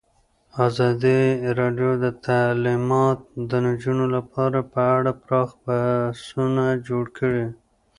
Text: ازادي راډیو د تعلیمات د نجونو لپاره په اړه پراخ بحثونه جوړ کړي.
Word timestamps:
ازادي 0.65 1.21
راډیو 1.59 1.91
د 2.03 2.05
تعلیمات 2.27 3.19
د 3.49 3.51
نجونو 3.67 4.05
لپاره 4.15 4.59
په 4.73 4.81
اړه 4.95 5.11
پراخ 5.23 5.49
بحثونه 5.65 6.63
جوړ 6.87 7.05
کړي. 7.17 7.45